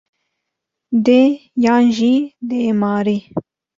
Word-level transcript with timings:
Dê 1.05 1.23
yan 1.63 1.85
jî 1.97 2.15
dêmarî? 2.49 3.17